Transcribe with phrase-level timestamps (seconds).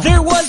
[0.00, 0.41] There was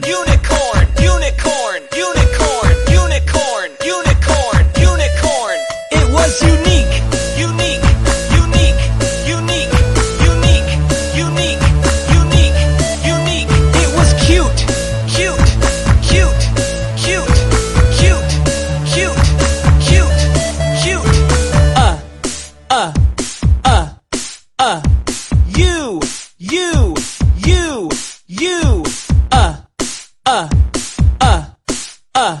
[0.00, 5.58] unicorn, unicorn, unicorn, unicorn, unicorn, unicorn, unicorn.
[5.92, 6.94] It was unique,
[7.36, 7.84] unique,
[8.32, 8.80] unique,
[9.28, 9.68] unique,
[10.16, 10.70] unique,
[11.12, 11.60] unique,
[12.08, 12.56] unique,
[13.04, 13.50] unique.
[13.82, 14.64] It was cute,
[15.12, 15.36] cute,
[16.00, 16.40] cute,
[16.96, 17.36] cute,
[17.92, 18.32] cute,
[18.88, 19.22] cute,
[19.84, 20.20] cute,
[20.80, 21.04] cute.
[21.76, 22.00] Uh,
[22.70, 22.92] uh,
[23.66, 23.88] uh,
[24.58, 24.80] uh.
[25.48, 26.00] You,
[26.38, 26.96] you,
[27.44, 27.90] you,
[28.26, 28.71] you.
[30.24, 30.48] Uh,
[31.20, 31.46] uh,
[32.14, 32.38] uh.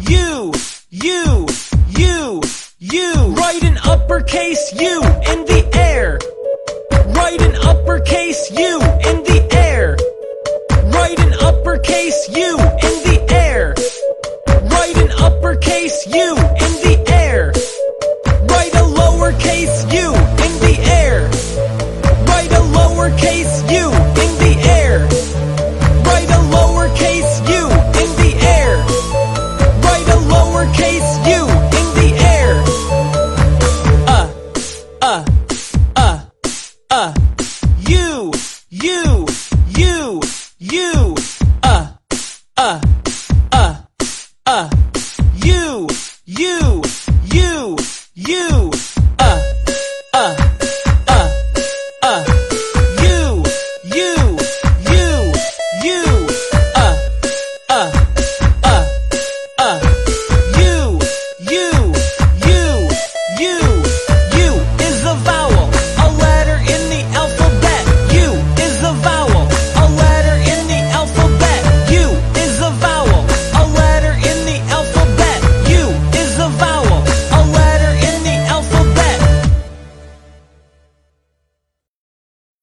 [0.00, 0.52] You,
[0.90, 1.46] you,
[1.88, 2.42] you,
[2.78, 3.14] you.
[3.36, 6.18] Write an uppercase U in the air.
[7.14, 9.96] Write an uppercase U in the air.
[10.92, 13.74] Write an uppercase U in the air.
[14.70, 17.52] Write an uppercase U in the air.
[18.48, 20.17] Write a lowercase u
[38.80, 39.27] You,